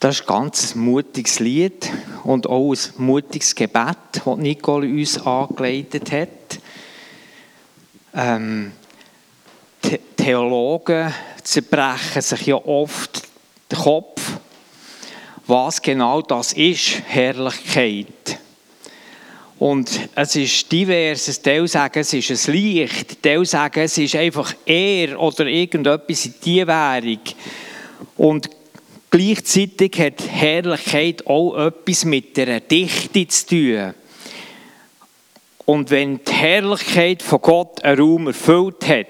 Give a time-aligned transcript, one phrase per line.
[0.00, 1.90] Das ist ganz ein mutiges Lied
[2.22, 6.60] und auch ein mutiges Gebet, das Nicole uns angeleitet hat.
[8.14, 8.70] Ähm,
[10.16, 13.22] Theologen zerbrechen sich ja oft
[13.72, 14.34] den Kopf,
[15.48, 18.38] was genau das ist, Herrlichkeit.
[19.58, 21.42] Und es ist divers.
[21.42, 23.20] Teil sagen, es ist ein Licht.
[23.20, 27.20] Teil sagen, es ist einfach er oder irgendetwas in die Währung.
[28.16, 28.48] Und
[29.10, 33.94] Gleichzeitig hat Herrlichkeit auch etwas mit der Dichte zu tun.
[35.64, 39.06] Und wenn die Herrlichkeit von Gott einen Raum erfüllt hat,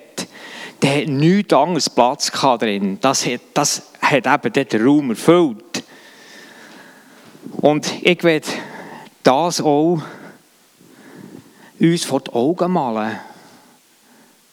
[0.81, 2.99] dann hat nichts anderes Platz drin.
[3.01, 5.83] Das hat, das hat eben den Raum erfüllt.
[7.57, 8.47] Und ich werde
[9.23, 10.01] das auch
[11.81, 13.19] uns vor die Augen malen.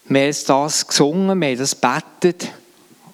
[0.05, 2.51] Wir haben das gesungen, wir haben das betet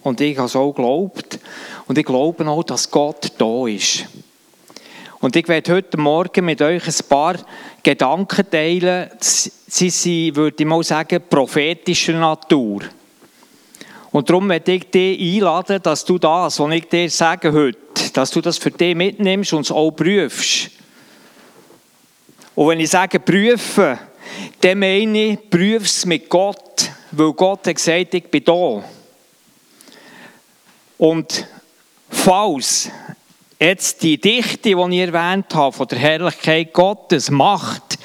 [0.03, 1.39] und ich habe es auch geglaubt.
[1.87, 4.05] Und ich glaube auch, dass Gott da ist.
[5.19, 7.35] Und ich werde heute Morgen mit euch ein paar
[7.83, 9.11] Gedanken teilen.
[9.19, 12.81] Sie sind, würde ich mal sagen, prophetischer Natur.
[14.11, 17.77] Und darum werde ich dich einladen, dass du das, was ich dir sage heute,
[18.13, 20.71] dass du das für dich mitnimmst und es auch prüfst.
[22.55, 23.97] Und wenn ich sage prüfen,
[24.59, 28.83] dann meine ich, prüf es mit Gott, weil Gott hat gesagt, ich bin da.
[30.97, 31.47] Und
[32.11, 32.89] falls
[33.59, 37.97] jetzt die Dichte, die ich erwähnt habe, von der Herrlichkeit Gottes macht,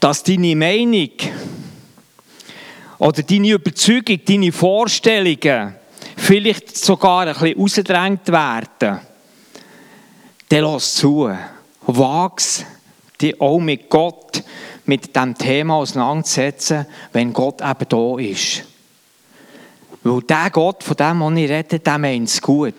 [0.00, 1.10] dass deine Meinung
[2.98, 5.76] oder deine Überzeugung, deine Vorstellungen
[6.16, 9.00] vielleicht sogar ein bisschen rausgedrängt werden,
[10.48, 11.30] dann lass zu.
[11.86, 12.64] Wag's
[13.20, 14.42] dich auch mit Gott,
[14.84, 18.64] mit diesem Thema auseinandersetzen, wenn Gott eben da ist.
[20.04, 22.74] Weil der Gott, von dem ich rede, der meint es gut.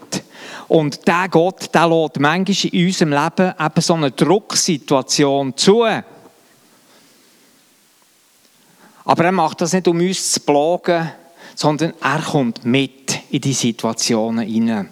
[0.68, 5.86] Und der Gott, der lässt manchmal in unserem Leben eben so eine Drucksituation zu.
[9.06, 11.12] Aber er macht das nicht, um uns zu plagen,
[11.56, 14.90] sondern er kommt mit in die Situationen hinein.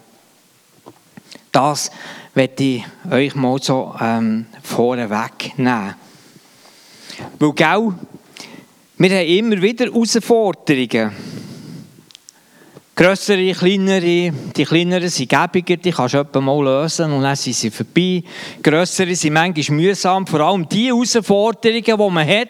[1.51, 1.91] Das
[2.33, 5.95] werde ich euch mal so ähm, vorweg nehmen.
[7.39, 7.93] Weil, gell,
[8.97, 11.11] wir haben immer wieder Herausforderungen.
[12.93, 17.71] Grössere, kleinere, die kleineren sind gäbiger, die kannst du mal lösen und dann sind sie
[17.71, 18.21] vorbei.
[18.61, 22.49] Grössere sind manchmal mühsam, vor allem die Herausforderungen, die man hat,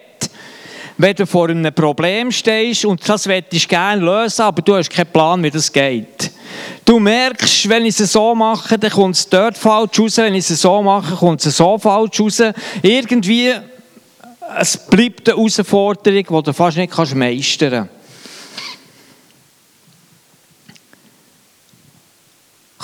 [0.97, 4.89] wenn du vor einem Problem stehst und das möchtest du gerne lösen, aber du hast
[4.89, 6.31] keinen Plan, wie das geht.
[6.83, 10.49] Du merkst, wenn ich es so mache, dann kommt es dort falsch raus, wenn ich
[10.49, 12.41] es so mache, kommt es so falsch raus.
[12.81, 13.53] Irgendwie,
[14.59, 18.00] es bleibt eine Herausforderung, die du fast nicht meistern kannst.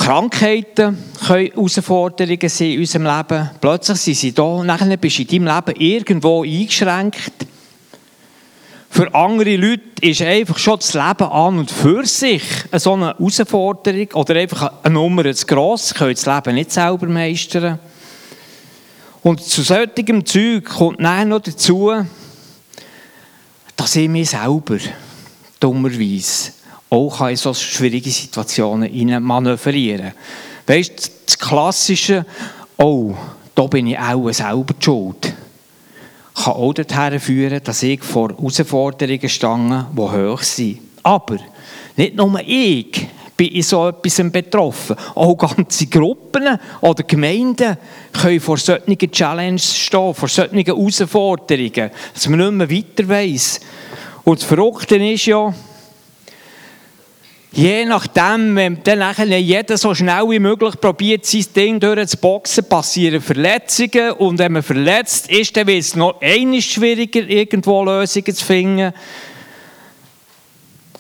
[0.07, 0.97] Krankheiten
[1.28, 3.50] können Herausforderungen sein in unserem Leben.
[3.59, 7.45] Plötzlich sind sie da, nachher bist du in deinem Leben irgendwo eingeschränkt.
[8.90, 12.41] Für andere Leute ist einfach schon das Leben an und für sich
[12.72, 15.90] eine so eine Herausforderung oder einfach eine Nummer zu gross.
[15.90, 17.78] Sie können das Leben nicht selber meistern.
[19.24, 21.91] Und zu solchem Zeug kommt dann noch dazu,
[23.75, 24.78] dass ich mich selber
[25.59, 26.53] dummerweise
[26.89, 30.13] auch in so schwierige Situationen manövrieren
[30.67, 32.25] Weißt du, das Klassische,
[32.77, 33.13] oh,
[33.55, 35.33] da bin ich auch selber schuld,
[36.35, 40.79] kann auch dazu führen, dass ich vor Herausforderungen stange, die hoch sind.
[41.03, 41.37] Aber
[41.95, 44.97] nicht nur ich bin in so etwas betroffen.
[45.15, 47.77] Auch ganze Gruppen oder Gemeinden
[48.11, 53.61] können vor solchen Challenges stehen, vor solchen Herausforderungen, dass man nicht mehr weiter weiss.
[54.25, 55.53] Und das Verrückte ist ja,
[57.57, 63.19] Je nachdem, wenn dann nachher jeder so schnell wie möglich probiert, sein Ding durchzuboxen, passieren
[63.19, 64.12] Verletzungen.
[64.12, 68.94] Und wenn man verletzt ist, dann wird es noch einmal schwieriger, irgendwo Lösungen zu finden.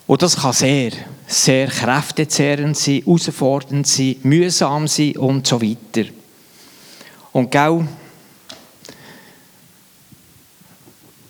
[0.07, 0.93] Und das kann sehr,
[1.27, 6.09] sehr kräftezehrend sein, herausfordernd sein, mühsam sein und so weiter.
[7.33, 7.83] Und genau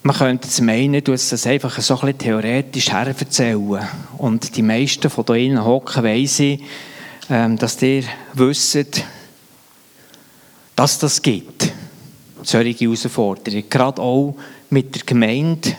[0.07, 3.85] Man könnte es meinen, du das einfach so ein theoretisch hererzählen.
[4.17, 6.39] Und die meisten von Ihnen hocken weiss
[7.29, 9.03] ähm, dass ihr wisst,
[10.77, 11.73] dass das gibt.
[12.41, 13.69] Solche Herausforderungen.
[13.69, 14.33] Gerade auch
[14.69, 15.75] mit der Gemeinde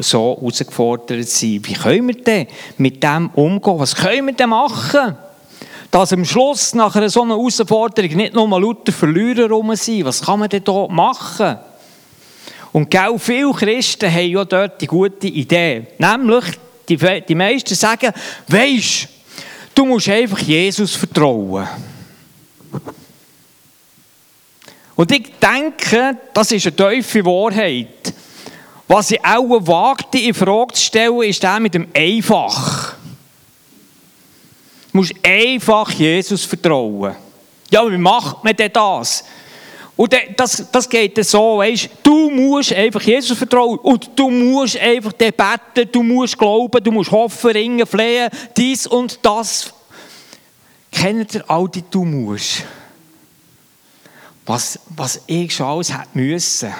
[0.00, 1.68] so herausgefordert sind.
[1.68, 3.78] Wie können wir denn mit dem umgehen?
[3.78, 5.14] Was können wir denn machen?
[5.92, 10.06] Dass am Schluss nach so einer Herausforderung nicht nur lauter Verlierer rum sind.
[10.06, 11.69] Was kann man denn da machen?
[12.72, 15.86] Und viele Christen haben ja dort die gute Idee.
[15.98, 16.44] Nämlich,
[16.88, 18.12] die, die meisten sagen,
[18.46, 19.08] weisst,
[19.74, 21.66] du musst einfach Jesus vertrauen.
[24.94, 28.12] Und ich denke, das ist eine tiefe Wahrheit.
[28.86, 32.94] Was ich auch wagte, in Frage zu stellen, ist der mit dem Einfach.
[34.92, 37.14] Du musst einfach Jesus vertrauen.
[37.70, 39.24] Ja, wie macht man denn das?
[40.00, 45.12] Und das, das geht so, weißt du, musst einfach Jesus vertrauen und du musst einfach
[45.12, 49.74] beten, du musst glauben, du musst hoffen, ringen, flehen, dies und das.
[50.90, 52.64] Kennt ihr all die Du musst?
[54.46, 56.72] Was, was ich schon alles hätte müssen.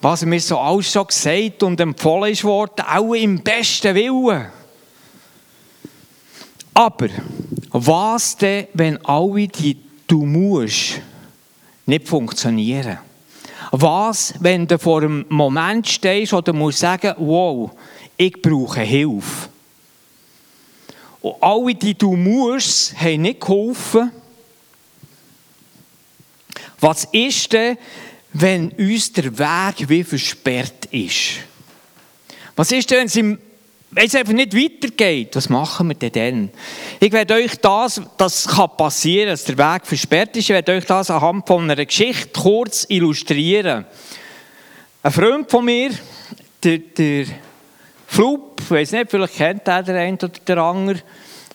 [0.00, 4.46] Was mir so alles schon gesagt und empfohlen ist worden, auch im besten Willen.
[6.72, 7.08] Aber
[7.72, 11.02] was denn, wenn alle die Du musst
[11.86, 12.98] nicht funktionieren?
[13.72, 17.70] Was, wenn du vor einem Moment stehst oder musst sagen, wow,
[18.16, 19.48] ich brauche Hilfe?
[21.20, 24.12] Und alle, die du musst, haben nicht geholfen.
[26.78, 27.78] Was ist denn,
[28.32, 31.38] wenn uns der Weg wie versperrt ist?
[32.54, 33.38] Was ist denn, wenn es im
[33.96, 36.50] wenn es einfach nicht weitergeht, was machen wir denn dann?
[37.00, 40.84] Ich werde euch das, das kann passieren, dass der Weg versperrt ist, ich werde euch
[40.84, 43.86] das anhand von einer Geschichte kurz illustrieren.
[45.02, 45.92] Ein Freund von mir,
[46.62, 47.24] der, der
[48.06, 50.98] Flup, ich weiß nicht, vielleicht kennt er der eine oder der andere,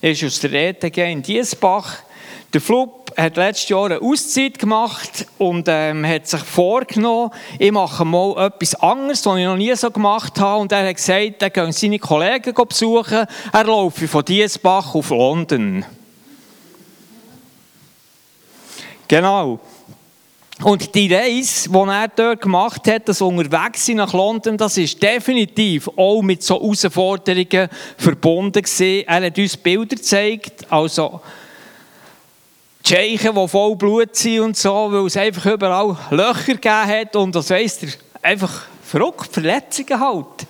[0.01, 1.97] ist aus der ETG in Diesbach.
[2.51, 2.59] Der
[3.11, 8.47] Flup hat letztes Jahr eine Auszeit gemacht und ähm, hat sich vorgenommen, ich mache mal
[8.47, 10.61] etwas anderes, was ich noch nie so gemacht habe.
[10.61, 15.85] Und er hat gesagt, er geht seine Kollegen besuchen, er laufe von Diesbach auf London.
[19.07, 19.59] Genau.
[20.63, 25.89] Und die Reise, die er dort gemacht hat, das Unterwegssein nach London, das ist definitiv
[25.97, 27.67] auch mit so Herausforderungen
[27.97, 29.07] verbunden gewesen.
[29.07, 31.19] Er hat uns Bilder gezeigt, also
[32.83, 37.35] Tschechen, die voll Blut sind und so, weil es einfach überall Löcher gegeben hat und
[37.35, 37.89] das weisst ihr,
[38.21, 40.47] einfach verrückt, Verletzungen halt.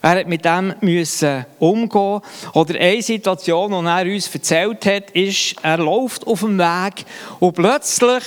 [0.00, 2.20] Er hat mit dem müssen umgehen.
[2.52, 7.04] Oder eine Situation, die er uns erzählt hat, ist, er läuft auf dem Weg
[7.40, 8.22] und plötzlich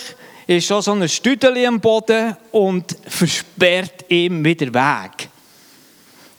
[0.48, 5.30] ist schon so ein Stüdeli am Boden und versperrt ihm wieder Weg.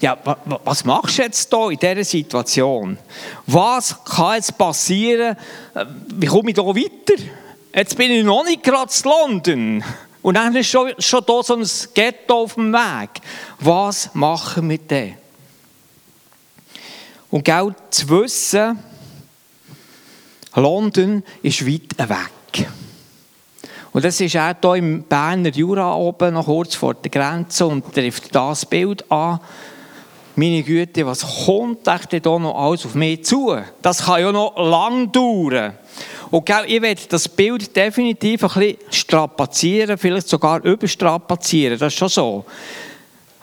[0.03, 0.19] Ja,
[0.65, 2.99] was machst du jetzt hier in dieser Situation?
[3.47, 5.37] Was kann jetzt passieren?
[6.09, 7.23] Wie komme ich hier weiter?
[7.73, 9.85] Jetzt bin ich noch nicht gerade in London.
[10.21, 13.11] Und dann ist schon, schon hier so ein Ghetto auf dem Weg.
[13.61, 15.15] Was machen wir denn?
[17.31, 18.81] Und genau zu wissen,
[20.57, 22.69] London ist weit weg.
[23.93, 27.95] Und das ist auch hier im Berner Jura oben, noch kurz vor der Grenze, und
[27.95, 29.39] trifft das Bild an
[30.37, 33.56] meine Güte, was kommt echt da noch alles auf mich zu?
[33.82, 35.75] Das kann ja noch lang dauern.
[36.31, 42.08] Und ich werde das Bild definitiv ein bisschen strapazieren, vielleicht sogar überstrapazieren, das ist schon
[42.08, 42.44] so.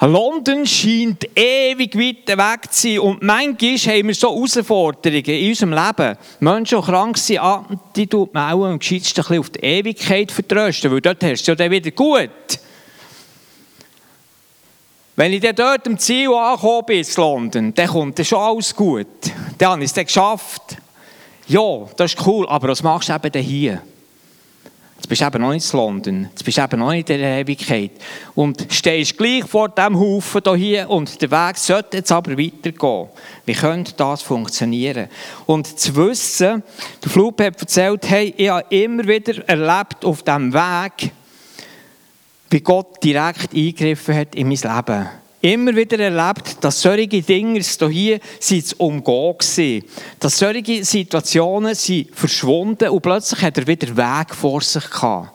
[0.01, 5.73] London scheint ewig weit weg zu sein und manchmal haben wir so Herausforderungen in unserem
[5.73, 6.17] Leben.
[6.39, 7.65] Menschen, die krank sind, ah,
[7.95, 11.55] die tut man auch am bisschen auf die Ewigkeit vertrösten, weil dort hast du ja
[11.55, 12.29] dann wieder gut.
[15.19, 18.73] Wenn ich dann dort am Ziel angekommen bin, in London, dann kommt dann schon alles
[18.73, 19.05] gut.
[19.57, 20.77] Dann habe ich es geschafft.
[21.45, 21.61] Ja,
[21.97, 23.81] das ist cool, aber was machst du eben hier?
[24.95, 27.19] Jetzt bist du eben noch nicht in London, jetzt bist du eben noch nicht in
[27.19, 27.91] der Ewigkeit.
[28.33, 33.09] Und stehst gleich vor diesem Haufen hier und der Weg sollte jetzt aber weitergehen.
[33.45, 35.09] Wie könnte das funktionieren?
[35.45, 36.63] Und zu wissen,
[37.03, 41.11] der Flug hat erzählt, hey, ich habe immer wieder erlebt auf diesem Weg,
[42.49, 45.09] wie Gott direkt eingegriffen hat in mein Leben.
[45.41, 49.83] Immer wieder erlebt, dass solche Dinge hier sind umgehen waren.
[50.19, 55.31] Dass solche Situationen sind verschwunden und plötzlich hat er wieder Weg vor sich gehabt.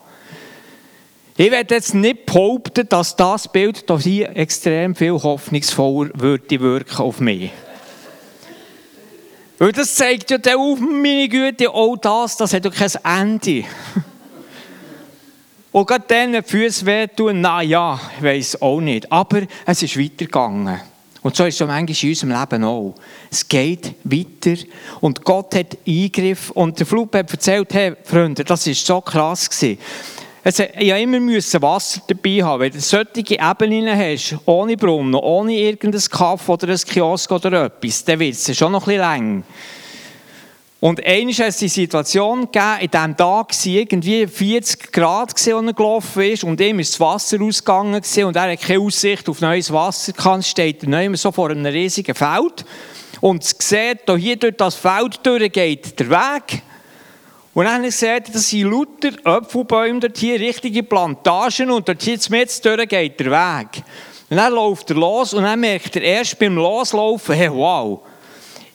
[1.37, 7.19] Ich werde jetzt nicht behaupten, dass das Bild hier extrem viel hoffnungsvoller würde wirken auf
[7.19, 7.51] mich.
[9.57, 13.65] Weil das zeigt ja auf meine Güte, auch das, das hat ja kein Ende.
[15.75, 19.11] Und gerade dann, wenn die Füße wehtun, na ja, ich weiß auch nicht.
[19.11, 20.79] Aber es ist weitergegangen.
[21.21, 22.95] Und so ist es manchmal in unserem Leben auch.
[23.29, 24.55] Es geht weiter
[25.01, 26.49] und Gott hat Eingriff.
[26.51, 29.49] Und der Flug hat erzählt, hey, Freunde, das war so krass.
[29.49, 29.77] Gewesen.
[30.45, 32.61] Also, ich immer müssen Wasser dabei haben.
[32.61, 38.05] Wenn du solche Ebenen hast, ohne Brunnen, ohne irgendein Kaffee oder ein Kiosk oder etwas,
[38.05, 39.43] dann wird es schon noch ein bisschen länger.
[40.85, 45.47] Und einmal hat es die Situation gegeben, in diesem Tag waren irgendwie 40 Grad, als
[45.47, 49.41] er gelaufen ist, und ihm ist das Wasser ausgegangen und er hat keine Aussicht auf
[49.41, 50.45] neues Wasser gehabt.
[50.45, 52.65] steht er so vor einem riesigen Feld
[53.19, 56.61] und sieht, hier durch das Feld durch geht der Weg.
[57.55, 62.19] Und dann seht ihr, das sind lauter Apfelbäume dort hier, richtige Plantagen und dort hier
[62.29, 63.83] mit durch geht der Weg.
[64.29, 68.01] Und dann läuft er los und dann merkt er erst beim Loslaufen, hey, wow,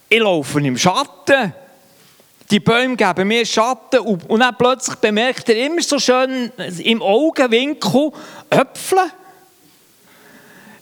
[0.09, 1.55] ich laufe im Schatten.
[2.50, 8.11] Die Bäume geben mir Schatten und, dann plötzlich bemerkt er immer so schön im Augenwinkel
[8.50, 8.99] Äpfel.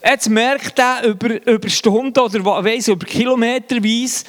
[0.03, 4.25] Jetzt merkt er über, über Stunden oder weiss, über Kilometerweise,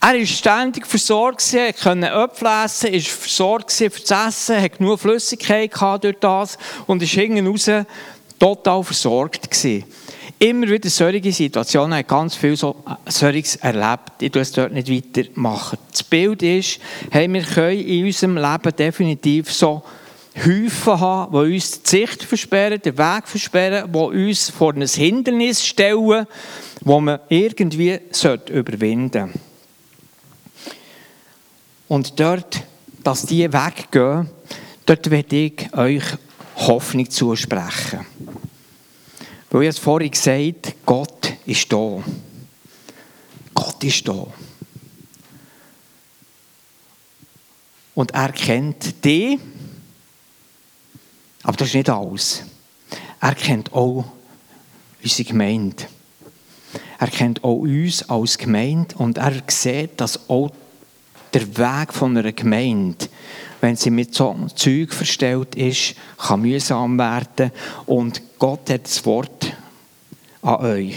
[0.00, 5.00] er war ständig versorgt, er konnte Äpfel essen, war versorgt für das Essen, hatte genug
[5.00, 5.72] Flüssigkeit
[6.02, 7.70] durch das und ist hinten raus
[8.38, 9.84] total versorgt gewesen.
[10.42, 14.20] Immer wieder solche Situationen, hat ganz viel so äh, solches erlebt.
[14.20, 15.78] Ich tue es dort nicht weitermachen.
[15.92, 16.80] Das Bild ist,
[17.12, 19.84] hey, wir können in unserem Leben definitiv so
[20.44, 25.64] Häufen haben, die uns die Sicht versperren, den Weg versperren, die uns vor ein Hindernis
[25.64, 26.26] stellen,
[26.80, 28.00] das man irgendwie
[28.50, 29.40] überwinden sollte.
[31.86, 32.64] Und dort,
[33.04, 34.28] dass die weggehen,
[34.86, 36.02] dort werde ich euch
[36.56, 38.06] Hoffnung zusprechen.
[39.52, 42.02] Weil ich es vorhin gesagt Gott ist da.
[43.52, 44.26] Gott ist da.
[47.94, 49.38] Und er kennt dich,
[51.42, 52.44] aber das ist nicht alles.
[53.20, 54.06] Er kennt auch
[55.02, 55.84] unsere Gemeinde.
[56.98, 60.50] Er kennt auch uns als Gemeinde und er sieht, dass auch
[61.34, 63.06] der Weg von einer Gemeinde,
[63.60, 67.52] wenn sie mit so einem Zeug verstellt ist, kann mühsam werden.
[67.86, 69.41] Und Gott hat das Wort
[70.42, 70.96] an euch.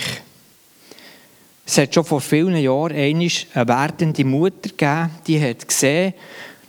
[1.66, 6.14] Es hat schon vor vielen Jahren eine werdende Mutter gegeben, die hat gesehen,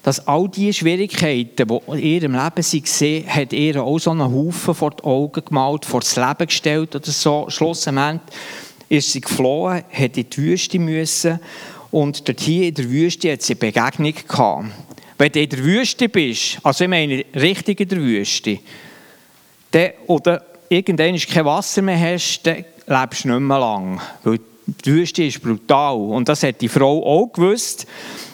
[0.02, 4.32] dass all die Schwierigkeiten, die in ihrem Leben sie gesehen hat ihr auch so einen
[4.32, 7.46] Haufen vor die Augen gemalt, vor das Leben gestellt oder so.
[7.48, 8.20] Schlussendlich
[8.88, 11.40] ist sie geflohen, hat in die Wüste müssen
[11.90, 14.66] und dort hier in der Wüste hat sie eine Begegnung gehabt.
[15.18, 18.58] Wenn du in der Wüste bist, also ich meine richtig in der Wüste,
[19.72, 24.00] dann, oder irgendwann kein Wasser mehr hast, dann lebst du nicht mehr lang.
[24.24, 25.96] Weil die Wüste ist brutal.
[25.96, 27.86] Und das hat die Frau auch gewusst.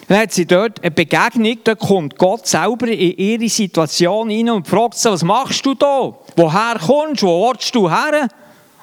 [0.07, 4.67] Dann hat sie dort eine Begegnung, da kommt Gott selber in ihre Situation hinein und
[4.67, 6.13] fragt sie, was machst du da?
[6.35, 7.27] Woher kommst du?
[7.27, 8.27] Wo willst du her?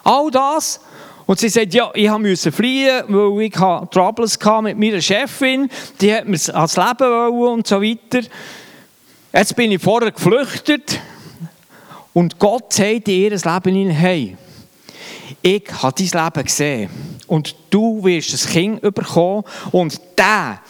[0.02, 0.80] All das.
[1.26, 5.69] Und sie sagt, ja, ich musste fliehen, weil ich Troubles mit meiner Chefin,
[6.00, 8.26] die hat mir ans Leben wollen und so weiter.
[9.33, 10.99] Jetzt bin ich vorher geflüchtet
[12.12, 14.37] und Gott sagt in ihr Leben hinein, hey,
[15.43, 16.90] ich habe dein Leben gesehen
[17.26, 20.61] und du wirst ein Kind bekommen und der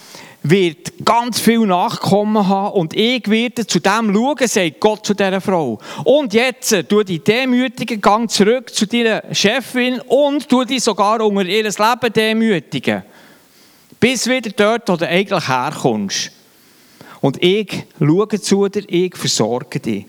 [0.42, 5.40] wird ganz viel Nachkommen haben und ich werde zu dem schauen, sagt Gott zu dieser
[5.40, 5.78] Frau.
[6.04, 11.44] Und jetzt tu die demütigen Gang zurück zu deiner Chefin und tu die sogar unter
[11.44, 13.02] ihr Leben demütigen.
[13.99, 16.30] Bis wieder dort, wo du eigentlich herkommst.
[17.20, 20.06] Und ich schaue zu dir, ich versorge dich.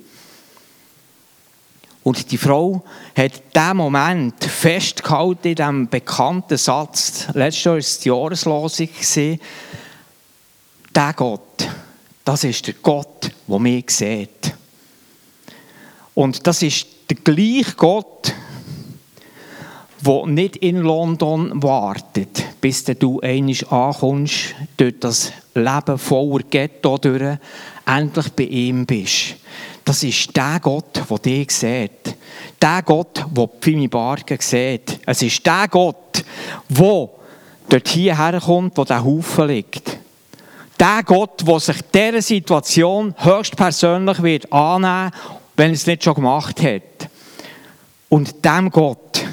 [2.04, 2.84] Und die Frau
[3.16, 7.28] hat diesen Moment festgehalten in diesem bekannten Satz.
[7.34, 8.90] Letztes Jahr war es die Jahreslosung.
[10.96, 11.70] Der Gott,
[12.26, 14.54] das ist der Gott, der mich sieht.
[16.16, 18.34] Und das ist der gleiche Gott,
[20.02, 27.38] der nicht in London wartet, bis du einmal ankommst, durch das Leben voller Ghetto durch,
[27.86, 29.36] endlich bei ihm bist.
[29.84, 32.16] Das ist der Gott, der dich sieht.
[32.62, 35.00] Der Gott, der Pfimi Bargen sieht.
[35.06, 36.24] Es ist der Gott,
[36.70, 37.10] der
[37.70, 39.98] dort hierher kommt, wo der Haufen liegt.
[40.80, 45.12] Der Gott, der sich dieser Situation höchstpersönlich wird annehmen,
[45.56, 47.10] wenn er es nicht schon gemacht hat.
[48.10, 49.26] Und dem Gott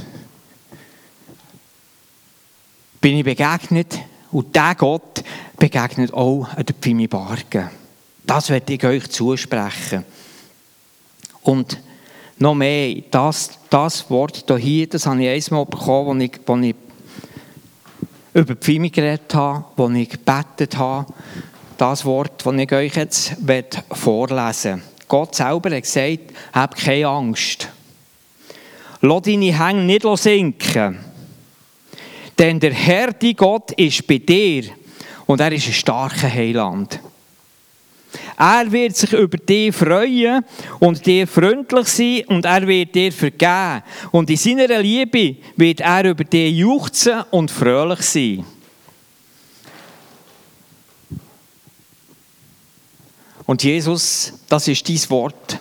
[3.01, 3.99] bin ich begegnet
[4.31, 5.25] und der Gott
[5.57, 7.71] begegnet auch an der Pfimi Bargen.
[8.25, 10.05] Das werde ich euch zusprechen.
[11.43, 11.79] Und
[12.39, 16.75] noch mehr, das, das Wort hier, das habe ich einmal bekommen, als ich, ich
[18.35, 21.13] über die Pfimi geredet habe, als ich gebetet habe.
[21.77, 23.37] Das Wort, das ich euch jetzt
[23.93, 26.19] vorlesen Gott selber hat gesagt,
[26.53, 27.69] hab keine Angst.
[29.01, 30.99] Lass deine Hänge nicht sinken.
[32.39, 34.65] Denn der Herr, die Gott, ist bei dir
[35.27, 37.01] und er ist ein starker Heiland.
[38.37, 40.45] Er wird sich über dich freuen
[40.79, 43.83] und dir freundlich sein und er wird dir vergeben.
[44.13, 48.45] Und in seiner Liebe wird er über dich juchzen und fröhlich sein.
[53.49, 55.59] Und Jesus, das ist dein Wort,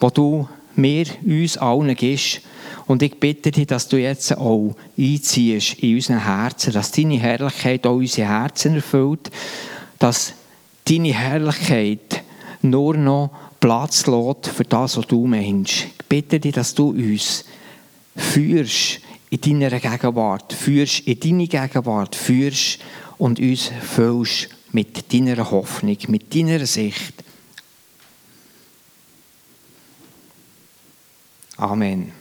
[0.00, 2.40] das du mir, uns allen gibst.
[2.86, 7.86] Und ich bitte dich, dass du jetzt auch einziehst in unseren Herzen, dass deine Herrlichkeit
[7.86, 9.30] auch unsere Herzen erfüllt,
[9.98, 10.32] dass
[10.88, 12.22] deine Herrlichkeit
[12.62, 13.30] nur noch
[13.60, 15.84] Platz lässt für das, was du meinst.
[15.84, 17.44] Ich bitte dich, dass du uns
[18.16, 22.78] führst in deiner Gegenwart, führst in deine Gegenwart, führst
[23.18, 27.14] und uns füllst mit deiner Hoffnung, mit deiner Sicht.
[31.56, 32.12] Amen.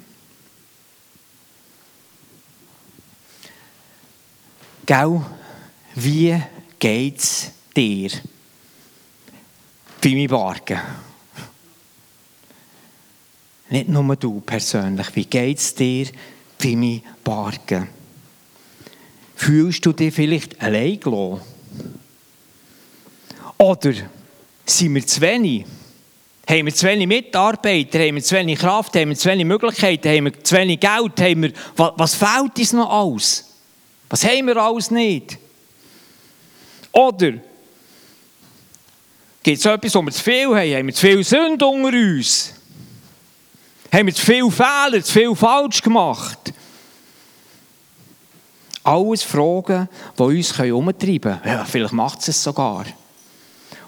[4.85, 5.21] Gell,
[5.95, 6.41] wie
[6.79, 8.09] geht's dir?
[10.03, 10.79] Meinem Bargen.
[13.69, 15.15] Nicht nur du persönlich.
[15.15, 16.07] Wie geht's dir
[16.61, 17.89] bei meinem Bargen?
[19.35, 21.41] Fühlst du dich vielleicht allein gelassen?
[23.57, 23.93] Oder
[24.65, 25.65] sind wir zu wenig?
[26.49, 27.99] Haben wir zu wenig Mitarbeiter?
[27.99, 28.95] Haben wir zu wenig Kraft?
[28.95, 30.07] Haben wir zu wenig Möglichkeiten?
[30.07, 31.19] Haben wir zu wenig Geld?
[31.19, 33.53] Haben wir, was, was fehlt uns noch alles?
[34.09, 35.37] Was haben wir alles nicht?
[36.93, 37.33] Oder
[39.47, 40.75] gibt es etwas, wo wir zu viel haben?
[40.75, 42.53] Haben wir zu viel Sünde unter uns?
[43.93, 46.53] Haben wir zu viele Fehler, zu viel falsch gemacht?
[48.83, 49.87] Alles Fragen,
[50.17, 51.41] die uns umtreiben können.
[51.45, 52.87] Ja, vielleicht macht es es sogar.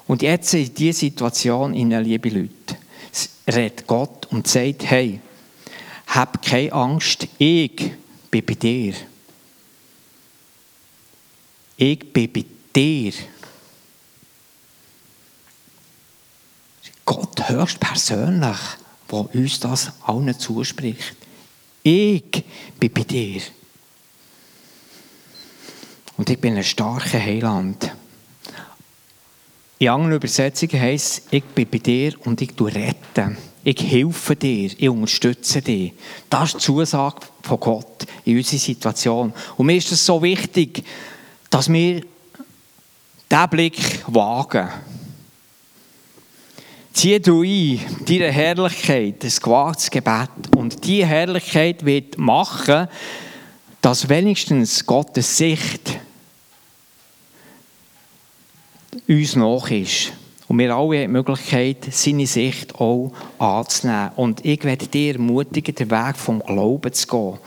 [0.06, 2.78] Und jetzt in dieser Situation, in liebe Leute,
[3.46, 5.20] redet Gott und sagt, hey,
[6.06, 7.92] hab keine Angst, ich
[8.30, 8.94] bin bei dir.
[11.76, 13.12] Ich bin bei dir.
[17.50, 18.58] Gott hörst persönlich,
[19.10, 21.16] der uns das allen zuspricht.
[21.82, 22.44] Ich
[22.78, 23.42] bin bei dir.
[26.16, 27.90] Und ich bin ein starker Heiland.
[29.80, 33.36] In anderen Übersetzungen heisst es, ich bin bei dir und ich rette.
[33.64, 35.94] Ich helfe dir, ich unterstütze dich.
[36.28, 39.32] Das ist die Zusage von Gott in unserer Situation.
[39.56, 40.84] Und mir ist es so wichtig,
[41.48, 42.02] dass wir
[43.28, 44.68] diesen Blick wagen.
[46.92, 50.28] Zieh du ein, deine Herrlichkeit, das gewagtes Gebet.
[50.56, 52.88] Und diese Herrlichkeit wird machen,
[53.80, 55.98] dass wenigstens Gottes Sicht
[59.08, 60.12] uns nach ist.
[60.48, 64.10] Und wir alle haben die Möglichkeit, seine Sicht auch anzunehmen.
[64.16, 67.38] Und ich werde dir ermutigen, den Weg vom Glauben zu gehen.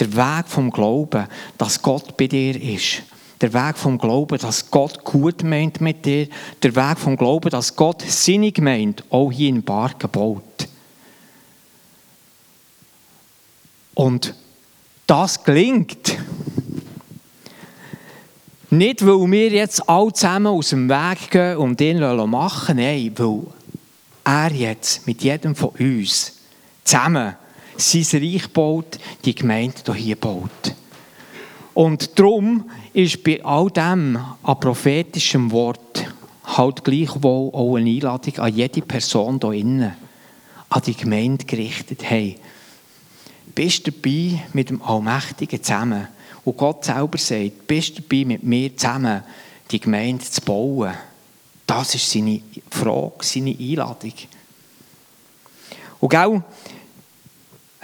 [0.00, 3.02] Der Weg vom Glauben, dass Gott bei dir ist.
[3.40, 6.28] Der Weg vom Glauben, dass Gott gut meint mit dir.
[6.62, 10.68] Der Weg vom Glauben, dass Gott seine Gemeinde auch hier in Barken baut.
[13.94, 14.34] Und
[15.06, 16.16] das gelingt.
[18.70, 23.42] Nicht, weil wir jetzt alle zusammen aus dem Weg gehen und ihn machen nein, weil
[24.24, 26.32] er jetzt mit jedem von uns
[26.82, 27.36] zusammen
[27.76, 30.73] sein Reich baut, die Gemeinde hier baut.
[31.74, 36.06] Und darum ist bei all dem an prophetischem Wort
[36.44, 39.96] halt gleichwohl auch eine Einladung an jede Person hier innen,
[40.68, 42.04] an die Gemeinde gerichtet.
[42.04, 42.38] Hey,
[43.54, 46.08] bist du dabei mit dem Allmächtigen zusammen?
[46.44, 49.22] Und Gott selber sagt, bist du dabei, mit mir zusammen
[49.70, 50.94] die Gemeinde zu bauen?
[51.66, 54.12] Das ist seine Frage, seine Einladung.
[56.00, 56.42] Und genau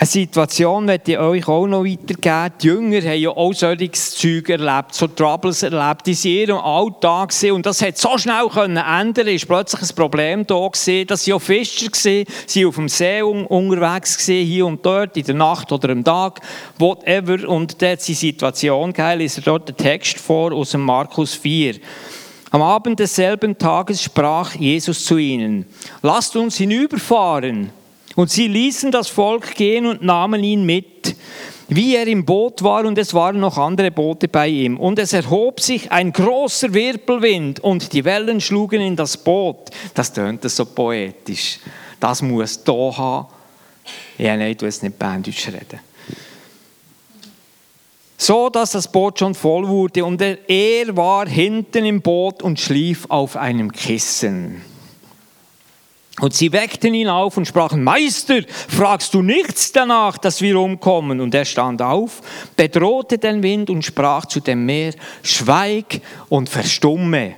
[0.00, 2.54] eine Situation möchte ich euch auch noch weitergeben.
[2.62, 6.58] Die Jünger haben ja auch solches Zeug erlebt, so Troubles erlebt, die sie in ihrem
[6.58, 7.52] Alltag sind.
[7.52, 9.28] Und das hat so schnell können ändern.
[9.28, 12.88] Es war plötzlich ein Problem da gewesen, dass sie auch Fischer waren, sie auf dem
[12.88, 16.40] See unterwegs waren, hier und dort, in der Nacht oder am Tag,
[16.78, 17.46] whatever.
[17.46, 21.74] Und da hat sie Situation gegeben, lese dort den Text vor aus dem Markus 4.
[22.52, 25.66] Am Abend desselben Tages sprach Jesus zu ihnen,
[26.00, 27.70] lasst uns hinüberfahren
[28.16, 31.14] und sie ließen das Volk gehen und nahmen ihn mit,
[31.68, 34.76] wie er im Boot war, und es waren noch andere Boote bei ihm.
[34.76, 39.70] Und es erhob sich ein großer Wirbelwind, und die Wellen schlugen in das Boot.
[39.94, 41.60] Das tönt so poetisch.
[42.00, 43.28] Das muss da haben.
[44.18, 45.80] Ja, nein, du es nicht Berndeutsch reden.
[48.16, 53.06] So, dass das Boot schon voll wurde, und er war hinten im Boot und schlief
[53.08, 54.62] auf einem Kissen.
[56.20, 61.20] Und sie weckten ihn auf und sprachen, Meister, fragst du nichts danach, dass wir umkommen?
[61.20, 62.20] Und er stand auf,
[62.56, 67.36] bedrohte den Wind und sprach zu dem Meer, Schweig und verstumme.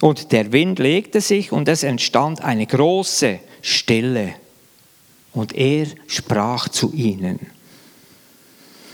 [0.00, 4.34] Und der Wind legte sich und es entstand eine große Stille.
[5.32, 7.40] Und er sprach zu ihnen,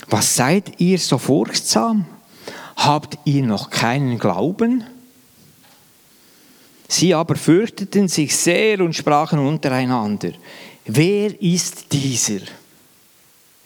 [0.09, 2.07] was seid ihr so furchtsam?
[2.77, 4.85] Habt ihr noch keinen Glauben?
[6.89, 10.33] Sie aber fürchteten sich sehr und sprachen untereinander,
[10.85, 12.41] wer ist dieser?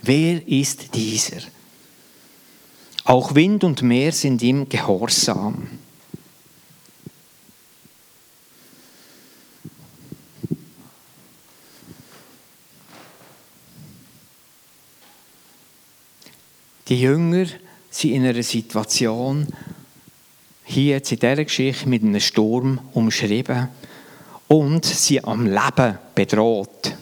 [0.03, 1.43] Wer ist dieser?
[3.05, 5.69] Auch Wind und Meer sind ihm gehorsam.
[16.89, 17.47] Die Jünger
[17.89, 19.47] sind in einer Situation,
[20.71, 23.69] hier jetzt in dieser Geschichte mit einem Sturm umschrieben
[24.49, 26.97] und sie am Leben bedroht.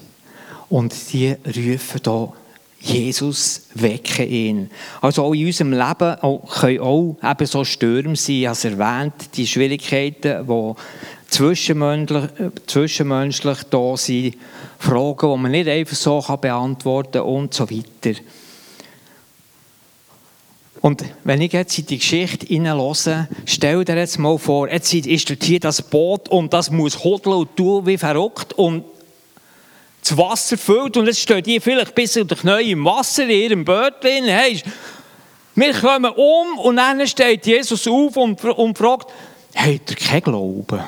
[0.68, 2.32] Und die rufen da
[2.80, 4.70] Jesus wecken ihn.
[5.00, 6.16] Also auch in unserem Leben
[6.48, 10.74] können auch eben so Stürme sein, als erwähnt, die Schwierigkeiten, die
[11.28, 12.24] zwischenmenschlich,
[12.66, 14.36] zwischenmenschlich da sind,
[14.78, 18.18] Fragen, die man nicht einfach so beantworten kann und so weiter.
[20.80, 25.28] Und wenn ich jetzt in die Geschichte hineinhöre, stell dir jetzt mal vor, jetzt ist
[25.28, 28.84] dort hier das Boot und das muss hodeln und tun wie verrückt und
[30.02, 33.30] das Wasser füllt und jetzt steht hier vielleicht bis unter die Knie im Wasser in
[33.30, 34.24] ihrem Bötchen.
[34.26, 34.62] Hey,
[35.54, 39.10] wir kommen um und dann steht Jesus auf und, und fragt,
[39.56, 40.84] habt ihr keinen Glauben?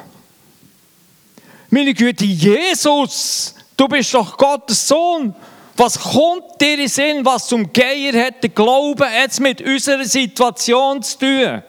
[1.71, 5.35] Meine Güte, Jesus, du bist doch Gottes Sohn.
[5.77, 11.03] Was kommt dir in Sinn, was zum Geier hat der Glaube jetzt mit unserer Situation
[11.03, 11.63] zu tun?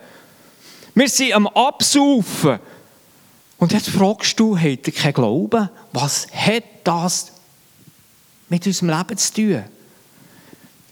[0.94, 2.60] Wir sind am Absaufen.
[3.58, 5.70] Und jetzt fragst du, hat er keinen Glauben?
[5.94, 7.32] Was hat das
[8.50, 9.64] mit unserem Leben zu tun?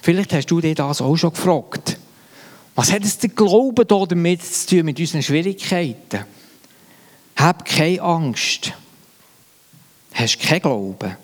[0.02, 1.98] Vielleicht hast du dir das auch schon gefragt.
[2.76, 6.26] Was hat es der Glaube da damit zu tun, mit unseren Schwierigkeiten?
[7.36, 8.72] Hab keine Angst.
[10.14, 11.18] Hast keinen Glauben.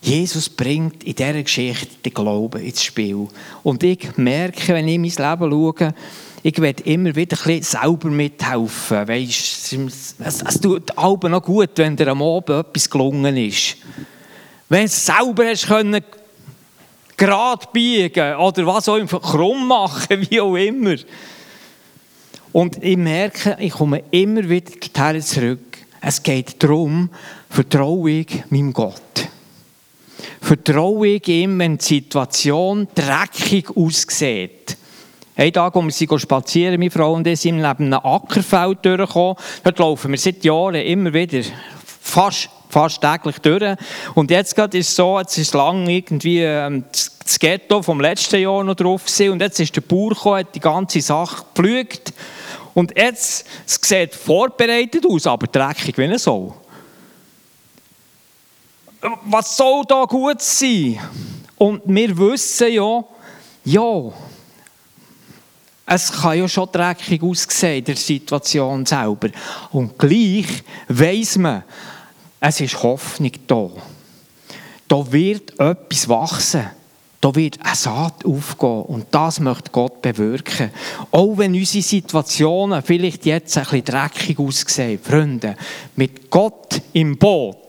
[0.00, 3.28] Jesus bringt in dieser Geschichte den Glauben ins Spiel.
[3.62, 5.94] Und ich merke, wenn ich in mein Leben schaue,
[6.42, 9.08] ich werde immer wieder ein bisschen selber mithelfen.
[9.08, 13.76] Weißt, es, es tut Alben noch gut, wenn dir am Abend etwas gelungen ist.
[14.68, 16.02] Wenn du es selber hast können,
[17.16, 20.96] gerade biegen oder was auch immer, krumm machen, wie auch immer.
[22.52, 25.78] Und ich merke, ich komme immer wieder dorthin zurück.
[26.00, 27.10] Es geht darum,
[27.50, 29.28] vertraue ich meinem Gott.
[30.48, 34.78] Vertraue ich ihm, wenn die Situation dreckig aussieht.
[35.36, 39.36] Ein Tag, als wir spazieren, meine Frau und ich, sind neben einem Ackerfeld durchgekommen.
[39.62, 41.42] Dort laufen wir seit Jahren immer wieder
[42.00, 43.76] fast, fast täglich durch.
[44.14, 48.40] Und jetzt gerade ist es so, jetzt ist lange irgendwie ähm, das Ghetto vom letzten
[48.40, 52.14] Jahr noch drauf gewesen, und jetzt ist der Bauer gekommen, hat die ganze Sache gepflügt.
[52.72, 56.54] Und jetzt, es sieht vorbereitet aus, aber dreckig wie ein Sau
[59.00, 60.98] was soll da gut sein?
[61.56, 63.04] Und wir wissen ja,
[63.64, 64.12] ja,
[65.86, 69.30] es kann ja schon dreckig aussehen der Situation selber.
[69.72, 71.64] Und gleich weiß man,
[72.40, 73.70] es ist Hoffnung da.
[74.86, 76.70] Da wird etwas wachsen.
[77.20, 80.70] Da wird eine Saat aufgehen und das möchte Gott bewirken.
[81.10, 85.56] Auch wenn unsere Situationen vielleicht jetzt ein bisschen dreckig aussehen, Freunde,
[85.96, 87.67] mit Gott im Boot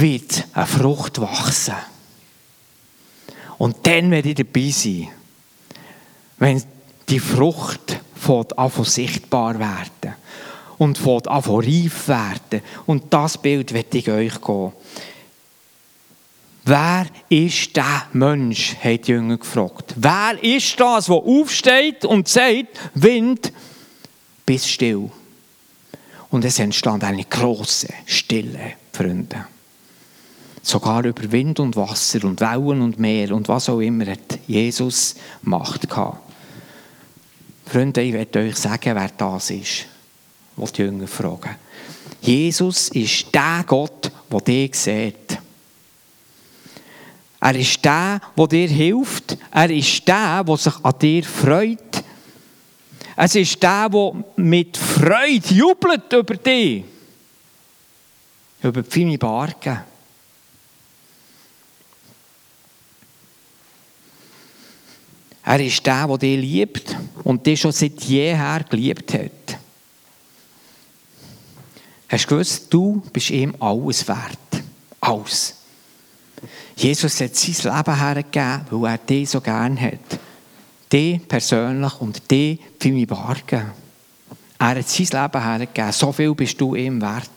[0.00, 1.74] wird eine Frucht wachsen.
[3.58, 5.08] Und dann werde ich dabei sein,
[6.38, 6.62] wenn
[7.08, 8.46] die Frucht von
[8.84, 10.14] sichtbar werden
[10.78, 12.62] und von reif werden.
[12.86, 14.72] Und das Bild werde ich euch gehen.
[16.64, 19.94] Wer ist der Mensch, hat die Jünger gefragt.
[19.96, 23.52] Wer ist das, der aufsteht und sagt, Wind,
[24.44, 25.10] bist still.
[26.30, 29.46] Und es entstand eine große Stille, Freunde.
[30.62, 35.14] Sogar über Wind und Wasser und Wellen und Meer und was auch immer hat Jesus
[35.42, 36.18] Macht gehabt.
[37.66, 39.86] Freunde, ich werde euch sagen, wer das ist,
[40.56, 41.56] was die Jünger fragen.
[42.20, 45.38] Jesus ist der Gott, der dich sieht.
[47.40, 49.38] Er ist der, der dir hilft.
[49.52, 52.04] Er ist der, der sich an dir freut.
[53.16, 56.84] Es ist der, der mit Freude jubelt über dich.
[58.62, 59.78] Über die Barken.
[65.48, 69.58] Er ist der, der dich liebt und dich schon seit jeher geliebt hat.
[72.06, 74.62] Hast du gewusst, du bist ihm alles wert.
[75.00, 75.54] Alles.
[76.76, 80.20] Jesus hat sein Leben hergegeben, weil er dich so gern hat.
[80.92, 83.72] Dich persönlich und dich für mich Bargen.
[84.58, 85.92] Er hat sein Leben hergegeben.
[85.92, 87.30] So viel bist du ihm wert.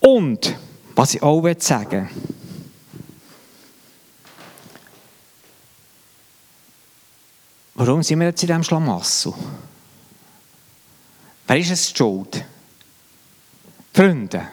[0.00, 0.56] Und,
[0.96, 2.29] was ich auch sagen will,
[7.80, 9.32] Warum sind wir jetzt in diesem Schlamassel?
[11.46, 12.44] Wer ist es schuld?
[13.94, 14.48] Freunde,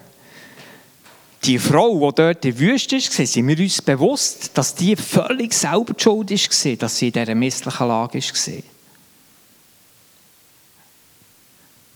[1.43, 5.51] die Frau, die dort in der Wüste war, sind wir uns bewusst, dass die völlig
[5.51, 8.76] selber die schuld war, dass sie in dieser misslichen Lage war.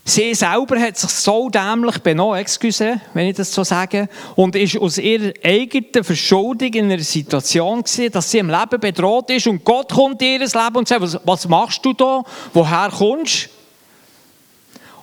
[0.04, 4.78] Sie selber hat sich so dämlich benommen, excuse, wenn ich das so sage, und ist
[4.78, 9.64] aus ihrer eigenen Verschuldung in einer Situation gewesen, dass sie im Leben bedroht ist und
[9.64, 12.24] Gott kommt in ihr Leben und sagt, was, machst du da?
[12.52, 13.50] Woher kommst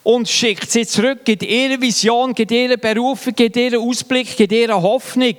[0.03, 4.83] Und schickt sie zurück, gibt ihre Vision, gibt ihre Berufung, gibt ihren Ausblick, gibt ihre
[4.83, 5.37] Hoffnung.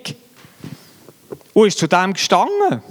[1.53, 2.81] Und ist zu dem gestanden.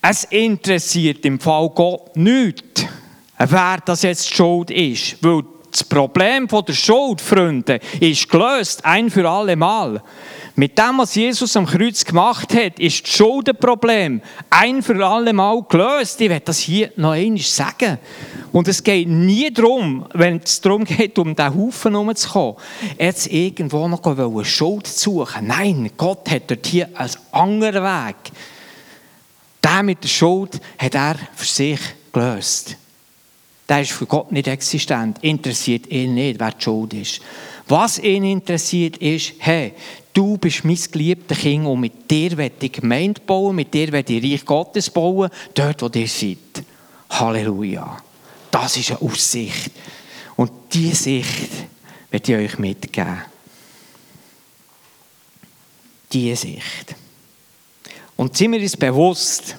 [0.00, 2.86] Es interessiert im Fall Gott nichts
[3.38, 5.22] wer das jetzt schuld ist.
[5.22, 10.02] Weil das Problem der Schuld, Freunde, ist gelöst, ein für alle Mal.
[10.56, 14.20] Mit dem, was Jesus am Kreuz gemacht hat, ist das Schuldenproblem
[14.50, 16.20] ein für alle Mal gelöst.
[16.20, 17.98] Ich werde das hier noch einmal sagen.
[18.50, 22.56] Und es geht nie darum, wenn es darum geht, um diesen Haufen herumzukommen,
[22.98, 25.46] jetzt irgendwo noch eine Schuld zu suchen.
[25.46, 28.16] Nein, Gott hat dort hier einen anderen Weg.
[29.62, 31.80] Der mit der Schuld hat er für sich
[32.12, 32.76] gelöst
[33.68, 35.18] der ist für Gott nicht existent.
[35.22, 37.20] Interessiert ihn nicht, wer die Schuld ist.
[37.68, 39.74] Was ihn interessiert ist, hey,
[40.14, 44.14] du bist mein geliebter Kind und mit dir werde ich Gemeinde bauen, mit dir werde
[44.14, 46.64] ich Reich Gottes bauen, dort, wo ihr seid.
[47.10, 47.98] Halleluja.
[48.50, 49.70] Das ist eine Aussicht.
[50.36, 51.50] Und diese Sicht
[52.10, 53.18] werde ich euch mitgeben.
[56.10, 56.94] Diese Sicht.
[58.16, 59.56] Und sind wir uns bewusst,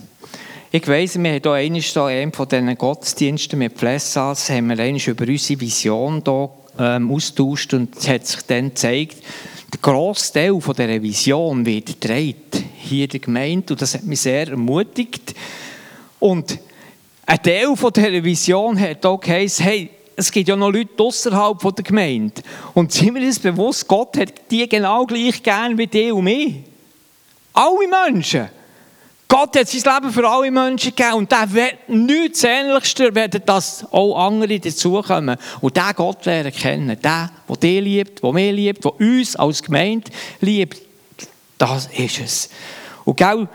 [0.72, 5.08] ich weiss, wir haben hier einmal so einem von diesen Gottesdiensten mit Flessas, haben wir
[5.08, 9.18] über unsere Vision hier, ähm, austauscht und es hat sich dann gezeigt,
[9.74, 14.04] der grosse Teil von dieser Vision wird gedreht hier in der Gemeinde und das hat
[14.04, 15.34] mich sehr ermutigt.
[16.20, 16.60] Und
[17.26, 21.60] ein Teil von dieser Vision hat auch geheißen, hey, es gibt ja noch Leute außerhalb
[21.60, 22.44] der Gemeinde.
[22.76, 26.58] Und sind wir uns bewusst, Gott hat die genau gleich gern wie die und mich.
[27.54, 28.59] Alle Menschen.
[29.32, 33.86] Gott hat sein Leben für alle Menschen gegeben und der wird nichts Ähnlichster, werden dass
[33.92, 35.38] auch andere dazukommen.
[35.62, 39.62] Und der Gott lernen kennen, der, der dich liebt, der mich liebt, der uns als
[39.62, 40.10] Gemeinde
[40.42, 40.82] liebt,
[41.60, 42.50] das ist es.
[43.06, 43.48] Und gell,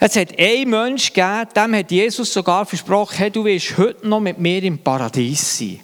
[0.00, 4.18] es hat einen Mensch gegeben, dem hat Jesus sogar versprochen, hey, du wirst heute noch
[4.18, 5.80] mit mir im Paradies sein.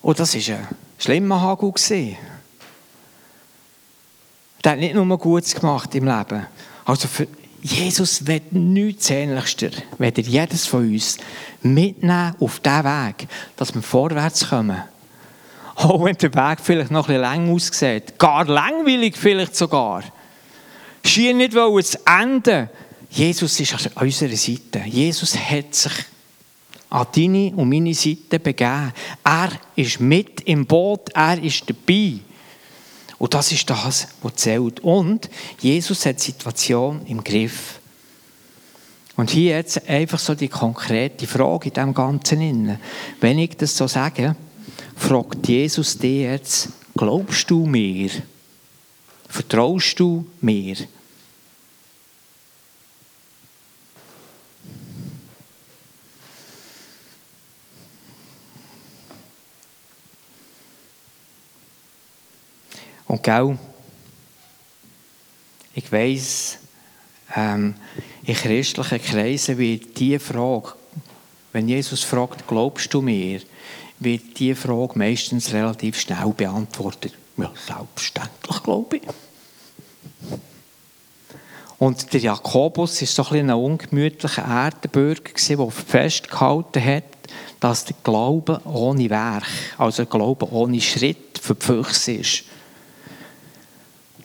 [0.00, 1.74] Und das war ein schlimmer Hagel.
[4.64, 6.46] Der hat nicht nur Gutes gemacht im Leben.
[6.84, 7.28] Also für
[7.62, 11.18] Jesus wird nichts ähnlichster, wenn er jedes von uns
[11.62, 14.82] mitnehmen auf diesen Weg, dass wir vorwärts kommen.
[15.74, 20.02] Auch wenn der Weg vielleicht noch ein bisschen lang aussieht, gar langweilig vielleicht sogar.
[21.04, 22.68] Schien nicht wollen es enden.
[23.10, 24.82] Jesus ist an unserer Seite.
[24.86, 25.92] Jesus hat sich
[26.90, 28.92] an deine und meine Seite begeben.
[29.24, 32.18] Er ist mit im Boot, er ist dabei.
[33.18, 34.80] Und das ist das, was zählt.
[34.80, 35.28] Und
[35.60, 37.80] Jesus hat die Situation im Griff.
[39.16, 42.78] Und hier jetzt einfach so die konkrete Frage in dem Ganzen.
[43.20, 44.36] Wenn ich das so sage,
[44.96, 48.10] fragt Jesus dich jetzt, glaubst du mir?
[49.28, 50.76] Vertraust du mir?
[63.08, 63.58] Und gell,
[65.74, 66.58] ich weiss,
[67.34, 67.74] ähm,
[68.24, 70.74] in christlichen Kreisen wird diese Frage,
[71.52, 73.40] wenn Jesus fragt, glaubst du mir,
[73.98, 77.14] wird diese Frage meistens relativ schnell beantwortet.
[77.36, 79.02] Ja, selbstverständlich glaube ich.
[81.78, 87.04] Und der Jakobus war so ein, ein ungemütlicher Erdenbürger, der festgehalten hat,
[87.60, 89.46] dass der Glaube ohne Werk,
[89.78, 92.44] also der Glaube ohne Schritt für die Füchse ist.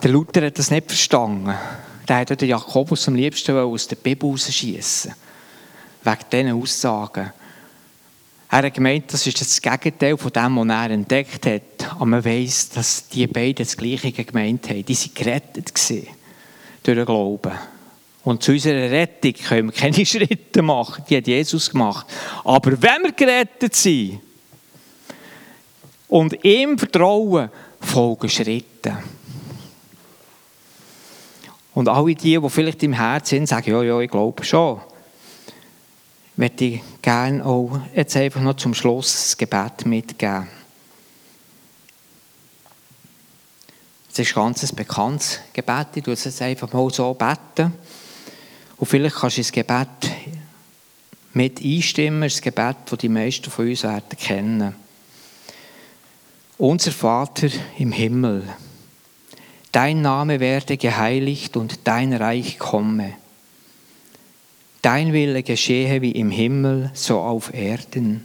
[0.03, 1.53] Der Luther hat das nicht verstanden.
[2.09, 5.13] Der hat den Jakobus am liebsten aus der Bibel rausschießen.
[6.03, 7.31] Wegen diesen Aussagen.
[8.49, 11.91] Er hat gemeint, das ist das Gegenteil von dem, was er entdeckt hat.
[11.95, 14.83] Aber man weiss, dass die beiden das Gleiche gemeint haben.
[14.83, 16.05] Die waren gerettet durch
[16.83, 17.53] den Glauben.
[18.25, 21.05] Und zu unserer Rettung können wir keine Schritte machen.
[21.09, 22.07] Die hat Jesus gemacht.
[22.43, 24.19] Aber wenn wir gerettet sind
[26.09, 28.97] und ihm vertrauen, folgen Schritte.
[31.73, 34.79] Und alle die, die vielleicht im Herzen sind, sagen, ja, ja, ich glaube schon.
[36.36, 40.47] Möchte ich gerne auch jetzt einfach noch zum Schluss das Gebet mitgeben.
[44.12, 45.88] Es ist ganz ein bekanntes Gebet.
[45.95, 47.73] Ich tue es jetzt einfach mal so beten.
[48.77, 49.88] Und vielleicht kannst du das Gebet
[51.33, 52.21] mit einstimmen.
[52.21, 54.75] Das Gebet, das die meisten von uns werden kennen.
[56.59, 58.47] Unser Vater im Himmel
[59.73, 63.13] dein Name werde geheiligt und dein Reich komme.
[64.81, 68.23] Dein Wille geschehe wie im Himmel, so auf Erden.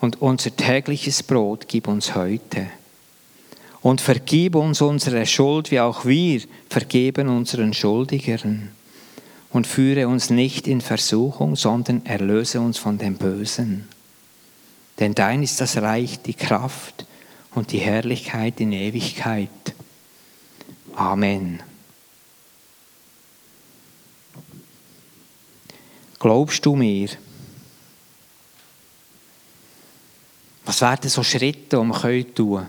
[0.00, 2.66] Und unser tägliches Brot gib uns heute.
[3.82, 8.70] Und vergib uns unsere Schuld, wie auch wir vergeben unseren Schuldigern.
[9.52, 13.88] Und führe uns nicht in Versuchung, sondern erlöse uns von dem Bösen.
[14.98, 17.06] Denn dein ist das Reich, die Kraft
[17.54, 19.48] und die Herrlichkeit in Ewigkeit.
[20.94, 21.62] Amen.
[26.18, 27.08] Glaubst du mir?
[30.66, 32.68] Was wären so Schritte, die wir tun können?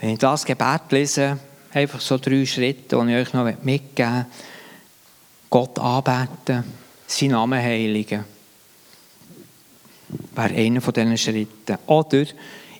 [0.00, 1.38] Wenn ich das Gebet lese,
[1.72, 4.26] einfach so drei Schritte, die ich euch noch mitgeben möchte.
[5.48, 6.64] Gott anbeten,
[7.06, 8.24] seinen Namen heiligen.
[10.34, 11.78] Wäre einer von diesen Schritten.
[11.86, 12.24] Oder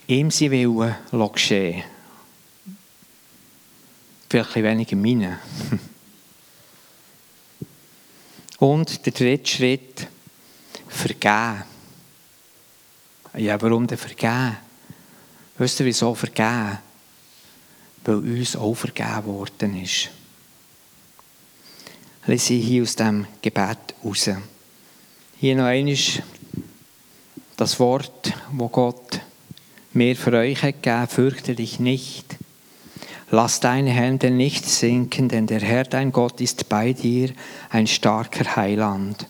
[0.07, 0.95] ihm sein Willen
[1.31, 1.83] geschehen.
[4.29, 5.39] Vielleicht ein weniger meine.
[8.59, 10.07] Und der dritte Schritt,
[10.87, 11.63] vergeben.
[13.35, 14.57] Ja, warum denn vergeben?
[15.57, 16.77] Wisst ihr, wieso vergeben?
[18.05, 20.09] Weil uns auch vergeben worden ist.
[22.25, 24.29] Lese ich hier aus dem Gebet raus.
[25.37, 25.97] Hier noch einmal
[27.57, 29.19] das Wort, wo Gott
[29.95, 32.37] mir für euch gegeben, fürchte dich nicht.
[33.31, 37.31] Lass deine Hände nicht sinken, denn der Herr dein Gott ist bei dir,
[37.69, 39.27] ein starker Heiland.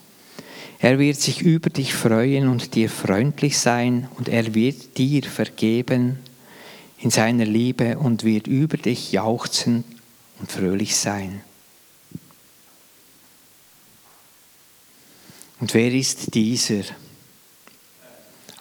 [0.80, 6.20] Er wird sich über dich freuen und dir freundlich sein, und er wird dir vergeben
[7.00, 9.86] in seiner Liebe und wird über dich jauchzen
[10.40, 11.42] und fröhlich sein.
[15.62, 16.84] Und wer ist dieser?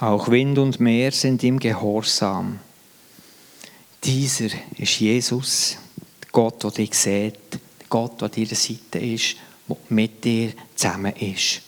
[0.02, 2.58] Auch Wind und Meer sind ihm gehorsam.
[4.02, 5.76] Dieser ist Jesus,
[6.32, 7.38] Gott, der dich sieht,
[7.88, 9.36] Gott, der an deiner Seite ist,
[9.68, 11.62] der mit dir zusammen ist.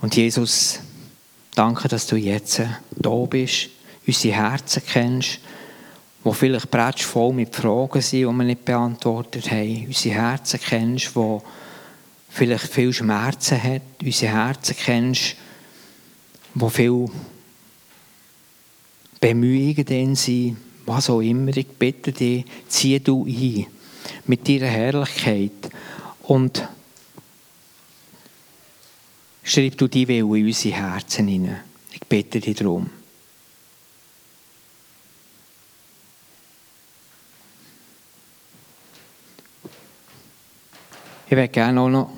[0.00, 0.80] Und Jesus,
[1.54, 3.68] danke, dass du jetzt da bist,
[4.06, 5.40] unsere Herzen kennst,
[6.24, 9.84] wo vielleicht voll mit Fragen sind, die wir nicht beantwortet haben.
[9.88, 11.42] Unsere Herzen kennst, wo
[12.32, 13.82] vielleicht viel Schmerzen hat.
[14.02, 15.36] Unsere Herzen kennst,
[16.54, 17.06] wo viel
[19.20, 21.56] Bemühungen drin sind, was auch immer.
[21.56, 23.66] Ich bitte dich, zieh du ein
[24.26, 25.70] mit deiner Herrlichkeit
[26.22, 26.66] und
[29.44, 31.60] schreib du die Wille in unsere Herzen hinein.
[31.92, 32.90] Ich bitte dich darum.
[41.32, 42.10] Ich würde gerne auch noch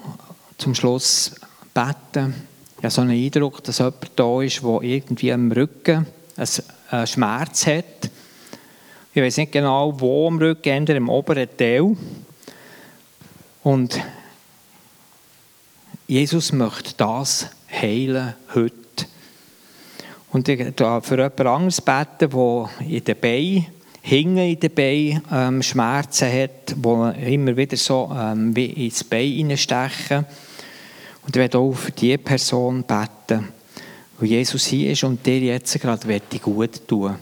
[0.59, 1.37] zum Schluss
[1.73, 2.35] beten.
[2.79, 6.05] Ich habe so einen Eindruck, dass jemand da ist, der irgendwie am Rücken
[6.37, 8.11] einen Schmerz hat.
[9.15, 11.97] Ich weiß nicht genau, wo am Rücken, im oberen Teil.
[13.63, 14.01] Und
[16.09, 18.75] Jesus möchte das heilen heute.
[20.33, 20.59] Und ich
[21.03, 23.67] für jemand anderes beten, der in den Beinen,
[24.07, 29.57] hinten in den Beinen ähm, Schmerzen hat, die immer wieder so ähm, wie ins Bein
[29.57, 30.27] stechen.
[31.23, 33.49] Und ich werde auch für diese Person beten
[34.19, 37.17] wo Jesus hier ist und dir jetzt gerade gut tun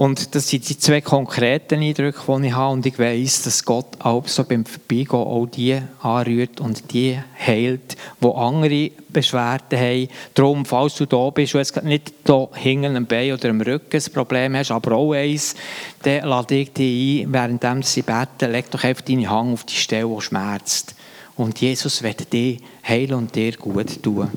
[0.00, 2.72] Und das sind die zwei konkreten Eindrücke, die ich habe.
[2.72, 7.98] Und ich weiß, dass Gott auch so beim Vorbeigehen auch die anrührt und die heilt,
[8.18, 10.08] die andere Beschwerden haben.
[10.32, 14.00] Darum, falls du da bist und jetzt nicht da hinten am Bein oder am Rücken
[14.00, 15.54] ein Problem hast, aber auch eins,
[16.02, 19.74] dann lade ich dich ein, während sie beten, leg doch einfach deine Hand auf die
[19.74, 20.94] Stelle, die schmerzt.
[21.36, 22.58] Und Jesus wird dich
[22.88, 24.30] heilen und dir gut tun.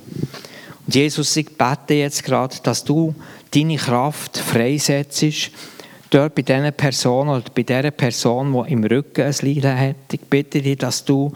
[0.85, 3.15] Und Jesus, ich bete jetzt gerade, dass du
[3.53, 5.51] deine Kraft freisetzt,
[6.09, 9.95] dort bei dieser Person oder bei dieser Person, die im Rücken ein Leiden hat.
[10.11, 11.31] Ich bitte dich, dass du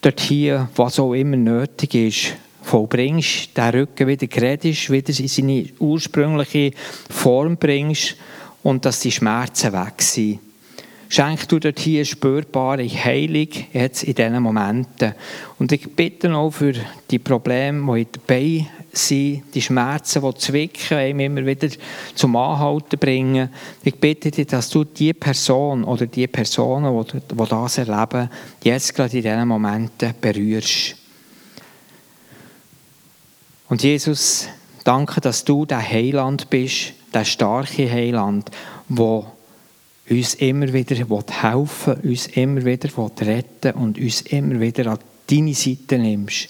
[0.00, 5.66] dort hier, was auch immer nötig ist, vollbringst, den Rücken wieder geredest, wieder in seine
[5.78, 6.72] ursprüngliche
[7.10, 8.16] Form bringst
[8.62, 10.40] und dass die Schmerzen weg sind.
[11.10, 15.14] Schenk du dort hier spürbare Heilung jetzt in diesen Momenten.
[15.58, 16.74] Und ich bitte auch für
[17.10, 18.66] die Probleme, die dabei
[18.98, 21.68] sind, die Schmerzen, die zwicken, immer wieder
[22.14, 23.48] zum Anhalten bringen.
[23.82, 28.30] Ich bitte dich, dass du die Person oder die Personen, die das erleben,
[28.62, 30.96] jetzt gerade in diesen Momenten berührst.
[33.68, 34.48] Und Jesus,
[34.84, 38.50] danke, dass du der Heiland bist, der starke Heiland,
[38.88, 39.26] der
[40.10, 42.88] uns immer wieder helfen will, uns immer wieder
[43.20, 46.48] retten und uns immer wieder an deine Seite nimmst.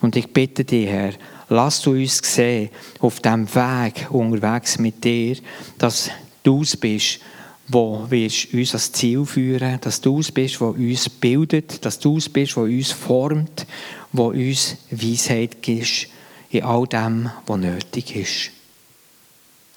[0.00, 1.12] Und ich bitte dich, Herr,
[1.50, 2.70] lass du uns sehen,
[3.00, 5.36] auf dem Weg unterwegs mit dir,
[5.76, 6.10] dass
[6.42, 7.20] du es bist,
[7.68, 12.16] wo wirst uns ans Ziel führen, dass du es bist, wo uns bildet, dass du
[12.16, 13.66] es bist, wo uns formt,
[14.12, 16.08] wo uns Weisheit gibt
[16.50, 18.50] in all dem, was nötig ist.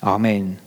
[0.02, 0.63] Amen.